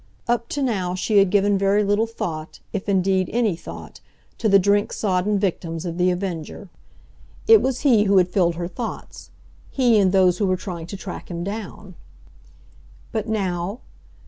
[0.27, 5.37] Up to now she had given very little thought—if, indeed, any thought—to the drink sodden
[5.37, 6.69] victims of The Avenger.
[7.47, 11.29] It was he who had filled her thoughts,—he and those who were trying to track
[11.29, 11.93] him down.
[13.11, 13.81] But now?